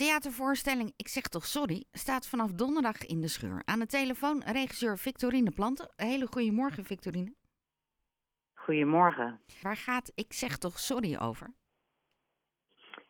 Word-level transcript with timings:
theatervoorstelling 0.00 0.92
Ik 0.96 1.08
zeg 1.08 1.22
toch 1.22 1.44
sorry 1.44 1.84
staat 1.92 2.28
vanaf 2.28 2.50
donderdag 2.52 3.06
in 3.06 3.20
de 3.20 3.28
scheur. 3.28 3.62
Aan 3.64 3.78
de 3.78 3.86
telefoon 3.86 4.42
regisseur 4.42 4.98
Victorine 4.98 5.50
Planten. 5.50 5.88
Hele 5.96 6.26
goede 6.26 6.52
morgen, 6.52 6.84
Victorine. 6.84 7.34
Goedemorgen. 8.54 9.40
Waar 9.62 9.76
gaat 9.76 10.12
Ik 10.14 10.32
zeg 10.32 10.56
toch 10.56 10.78
sorry 10.78 11.16
over? 11.16 11.46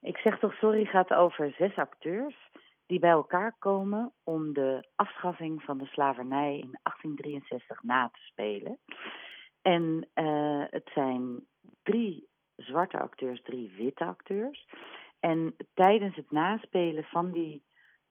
Ik 0.00 0.16
zeg 0.16 0.38
toch 0.38 0.54
sorry 0.54 0.84
gaat 0.84 1.12
over 1.12 1.54
zes 1.58 1.76
acteurs 1.76 2.50
die 2.86 2.98
bij 2.98 3.10
elkaar 3.10 3.56
komen 3.58 4.12
om 4.24 4.52
de 4.52 4.88
afschaffing 4.94 5.62
van 5.62 5.78
de 5.78 5.86
slavernij 5.86 6.52
in 6.52 6.78
1863 6.82 7.82
na 7.82 8.08
te 8.08 8.20
spelen. 8.20 8.78
En 9.62 10.08
uh, 10.14 10.64
het 10.70 10.90
zijn 10.94 11.46
drie 11.82 12.28
zwarte 12.56 12.98
acteurs, 12.98 13.42
drie 13.42 13.72
witte 13.76 14.04
acteurs. 14.04 14.66
En 15.20 15.56
tijdens 15.74 16.16
het 16.16 16.30
naspelen 16.30 17.04
van 17.04 17.30
die, 17.30 17.62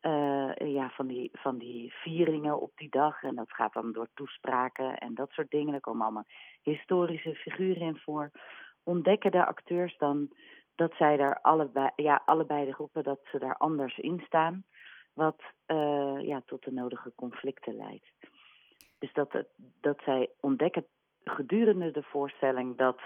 uh, 0.01 0.53
ja, 0.55 0.89
van, 0.89 1.07
die, 1.07 1.29
van 1.34 1.57
die 1.57 1.93
vieringen 1.93 2.61
op 2.61 2.71
die 2.75 2.89
dag, 2.89 3.23
en 3.23 3.35
dat 3.35 3.52
gaat 3.52 3.73
dan 3.73 3.91
door 3.91 4.07
toespraken 4.13 4.98
en 4.98 5.13
dat 5.13 5.31
soort 5.31 5.49
dingen, 5.49 5.73
er 5.73 5.79
komen 5.79 6.01
allemaal 6.01 6.27
historische 6.62 7.35
figuren 7.35 7.81
in 7.81 7.98
voor, 7.98 8.31
ontdekken 8.84 9.31
de 9.31 9.45
acteurs 9.45 9.98
dan 9.98 10.29
dat 10.75 10.93
zij 10.93 11.17
daar 11.17 11.41
allebei, 11.41 11.89
ja, 11.95 12.21
allebei 12.25 12.65
de 12.65 12.73
groepen, 12.73 13.03
dat 13.03 13.20
ze 13.31 13.39
daar 13.39 13.57
anders 13.57 13.98
in 13.98 14.21
staan, 14.26 14.63
wat 15.13 15.41
uh, 15.67 16.17
ja, 16.21 16.41
tot 16.45 16.63
de 16.63 16.71
nodige 16.71 17.12
conflicten 17.15 17.76
leidt. 17.76 18.12
Dus 18.99 19.13
dat, 19.13 19.43
dat 19.81 20.01
zij 20.05 20.29
ontdekken 20.39 20.85
gedurende 21.23 21.91
de 21.91 22.03
voorstelling 22.03 22.77
dat 22.77 22.99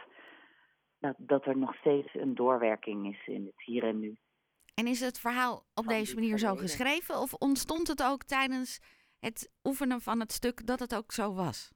dat, 1.02 1.16
dat 1.18 1.46
er 1.46 1.58
nog 1.58 1.76
steeds 1.76 2.14
een 2.14 2.36
doorwerking 2.36 3.08
is 3.14 3.28
in 3.28 3.46
het 3.46 3.64
hier 3.66 3.84
en 3.84 4.00
nu. 4.00 4.18
En 4.74 4.88
is 4.88 5.00
het 5.00 5.20
verhaal 5.20 5.64
op 5.74 5.88
deze 5.88 6.16
manier 6.16 6.38
zo 6.38 6.56
geschreven? 6.56 7.16
Of 7.16 7.34
ontstond 7.34 7.88
het 7.88 8.04
ook 8.04 8.24
tijdens 8.24 8.80
het 9.20 9.52
oefenen 9.64 10.02
van 10.02 10.20
het 10.20 10.32
stuk 10.32 10.68
dat 10.68 10.80
het 10.80 10.96
ook 10.96 11.12
zo 11.12 11.34
was? 11.34 11.72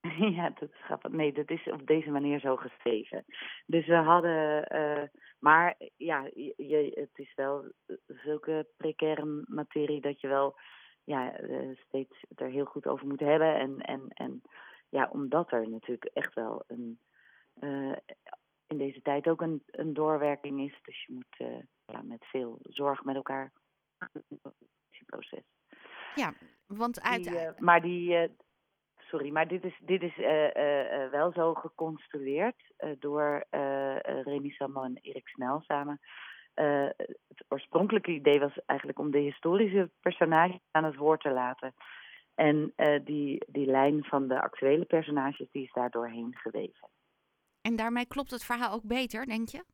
Ja, 0.36 0.50
dat 0.50 0.68
is 0.70 0.84
grappig. 0.84 1.10
Nee, 1.10 1.32
dat 1.32 1.50
is 1.50 1.66
op 1.66 1.86
deze 1.86 2.10
manier 2.10 2.40
zo 2.40 2.56
geschreven. 2.56 3.24
Dus 3.66 3.86
we 3.86 3.94
hadden, 3.94 4.76
uh, 4.76 5.02
maar 5.38 5.76
ja, 5.96 6.30
je, 6.56 6.90
het 6.94 7.18
is 7.26 7.34
wel 7.34 7.72
zulke 8.06 8.66
precaire 8.76 9.44
materie 9.46 10.00
dat 10.00 10.20
je 10.20 10.28
wel 10.28 10.58
ja, 11.04 11.40
uh, 11.40 11.76
steeds 11.86 12.24
er 12.36 12.48
heel 12.48 12.64
goed 12.64 12.86
over 12.86 13.06
moet 13.06 13.20
hebben. 13.20 13.58
En, 13.58 13.80
en, 13.80 14.02
en 14.08 14.42
ja, 14.88 15.08
omdat 15.12 15.52
er 15.52 15.68
natuurlijk 15.68 16.10
echt 16.14 16.34
wel 16.34 16.64
een 16.66 16.98
uh, 17.60 17.92
deze 17.92 18.05
tijd 19.22 19.28
ook 19.28 19.40
een, 19.40 19.62
een 19.66 19.92
doorwerking 19.92 20.60
is. 20.60 20.78
Dus 20.82 21.04
je 21.06 21.12
moet 21.12 21.48
uh, 21.50 21.62
ja, 21.84 22.02
met 22.02 22.24
veel 22.24 22.58
zorg 22.62 23.04
met 23.04 23.16
elkaar 23.16 23.52
proces. 25.06 25.44
Ja, 26.14 26.32
want 26.66 27.00
uiteindelijk. 27.00 27.58
Uh, 27.58 27.64
maar 27.64 27.80
die, 27.82 28.28
sorry, 28.96 29.30
maar 29.30 29.48
dit 29.48 29.64
is, 29.64 29.80
dit 29.82 30.02
is 30.02 30.16
wel 31.10 31.32
zo 31.32 31.54
geconstrueerd 31.54 32.72
door 32.98 33.44
Remy 34.24 34.50
Samo 34.50 34.82
en 34.82 34.98
Erik 35.02 35.28
Snel 35.28 35.60
samen. 35.60 36.00
het 36.54 37.44
oorspronkelijke 37.48 38.10
idee 38.10 38.40
was 38.40 38.58
eigenlijk 38.66 38.98
om 38.98 39.10
de 39.10 39.18
historische 39.18 39.90
personages 40.00 40.60
aan 40.70 40.84
het 40.84 40.96
woord 40.96 41.20
te 41.20 41.30
laten. 41.30 41.74
En 42.34 42.72
die, 43.04 43.44
die 43.46 43.66
lijn 43.66 44.04
van 44.04 44.28
de 44.28 44.42
actuele 44.42 44.84
personages 44.84 45.50
die 45.50 45.62
is 45.62 45.72
daar 45.72 45.90
doorheen 45.90 46.34
geweven. 46.36 46.88
En 47.66 47.76
daarmee 47.76 48.06
klopt 48.06 48.30
het 48.30 48.44
verhaal 48.44 48.72
ook 48.72 48.82
beter, 48.82 49.26
denk 49.26 49.48
je? 49.48 49.64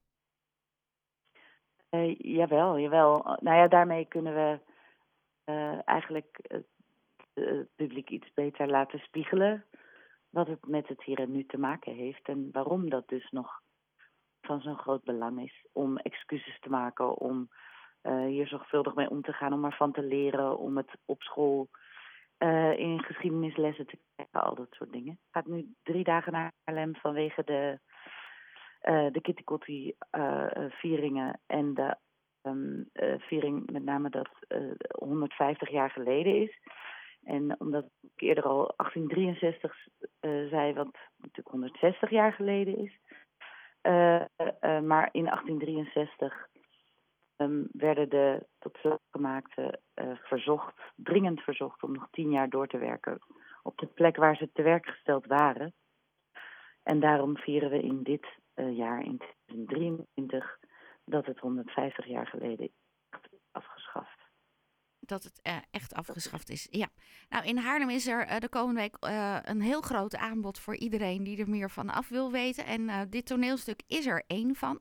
Uh, 1.90 2.14
jawel, 2.18 2.78
jawel. 2.78 3.36
Nou 3.40 3.56
ja, 3.56 3.68
daarmee 3.68 4.04
kunnen 4.04 4.34
we 4.34 4.60
uh, 5.44 5.88
eigenlijk 5.88 6.38
het, 6.42 6.66
publiek 7.76 8.10
iets 8.10 8.32
beter 8.34 8.68
laten 8.68 8.98
spiegelen 8.98 9.64
wat 10.30 10.46
het 10.46 10.66
met 10.66 10.88
het 10.88 11.02
hier 11.02 11.18
en 11.18 11.32
nu 11.32 11.46
te 11.46 11.58
maken 11.58 11.94
heeft 11.94 12.28
en 12.28 12.48
waarom 12.52 12.90
dat 12.90 13.08
dus 13.08 13.30
nog 13.30 13.60
van 14.40 14.60
zo'n 14.60 14.78
groot 14.78 15.04
belang 15.04 15.42
is 15.42 15.66
om 15.72 15.96
excuses 15.96 16.60
te 16.60 16.70
maken, 16.70 17.18
om 17.18 17.48
uh, 18.02 18.26
hier 18.26 18.46
zorgvuldig 18.46 18.94
mee 18.94 19.10
om 19.10 19.22
te 19.22 19.32
gaan, 19.32 19.52
om 19.52 19.64
ervan 19.64 19.92
te 19.92 20.02
leren, 20.02 20.58
om 20.58 20.76
het 20.76 20.90
op 21.04 21.22
school 21.22 21.68
in 22.76 23.02
geschiedenislessen 23.02 23.86
te 23.86 23.98
krijgen, 24.14 24.42
al 24.48 24.54
dat 24.54 24.66
soort 24.70 24.92
dingen. 24.92 25.12
Ik 25.12 25.28
ga 25.30 25.42
nu 25.44 25.74
drie 25.82 26.04
dagen 26.04 26.32
naar 26.32 26.52
Haarlem 26.64 26.94
vanwege 26.96 27.44
de, 27.44 27.78
de 28.82 29.18
Kitty 29.22 29.44
Kotti 29.44 29.94
uh, 30.16 30.46
vieringen 30.68 31.40
en 31.46 31.74
de 31.74 31.96
um, 32.42 32.88
viering 33.18 33.70
met 33.70 33.84
name 33.84 34.10
dat 34.10 34.28
150 34.98 35.70
jaar 35.70 35.90
geleden 35.90 36.36
is. 36.36 36.60
En 37.22 37.60
omdat 37.60 37.84
ik 38.00 38.22
eerder 38.22 38.44
al 38.44 38.74
1863 38.76 39.88
zei, 40.50 40.72
wat 40.72 40.96
natuurlijk 41.16 41.48
160 41.48 42.10
jaar 42.10 42.32
geleden 42.32 42.78
is. 42.78 42.98
maar 44.82 45.08
in 45.12 45.24
1863 45.24 46.48
um, 47.36 47.68
werden 47.72 48.08
de 48.08 48.46
tot 48.58 48.78
gemaakte 49.10 49.80
uh, 49.94 50.10
verzocht, 50.22 50.80
dringend 50.96 51.40
verzocht 51.40 51.82
om 51.82 51.92
nog 51.92 52.08
tien 52.10 52.30
jaar 52.30 52.48
door 52.48 52.66
te 52.66 52.78
werken 52.78 53.18
op 53.62 53.78
de 53.78 53.86
plek 53.86 54.16
waar 54.16 54.36
ze 54.36 54.50
te 54.52 54.62
werk 54.62 54.86
gesteld 54.86 55.26
waren. 55.26 55.72
En 56.82 57.00
daarom 57.00 57.36
vieren 57.36 57.70
we 57.70 57.82
in 57.82 58.02
dit 58.02 58.26
jaar, 58.54 59.04
in 59.04 59.16
2023, 59.46 60.58
dat 61.04 61.26
het 61.26 61.38
150 61.38 62.06
jaar 62.06 62.26
geleden 62.26 62.70
afgeschaft. 63.50 64.20
Dat 65.00 65.22
het 65.22 65.40
uh, 65.42 65.56
echt 65.70 65.94
afgeschaft 65.94 66.48
is, 66.48 66.66
ja. 66.70 66.88
Nou, 67.28 67.44
in 67.44 67.56
Haarlem 67.56 67.90
is 67.90 68.06
er 68.06 68.40
de 68.40 68.48
komende 68.48 68.80
week 68.80 68.96
een 69.48 69.60
heel 69.60 69.80
groot 69.80 70.16
aanbod 70.16 70.58
voor 70.58 70.76
iedereen 70.76 71.24
die 71.24 71.38
er 71.38 71.48
meer 71.48 71.70
van 71.70 71.90
af 71.90 72.08
wil 72.08 72.30
weten. 72.30 72.64
En 72.66 73.10
dit 73.10 73.26
toneelstuk 73.26 73.82
is 73.86 74.06
er 74.06 74.24
één 74.26 74.54
van. 74.54 74.80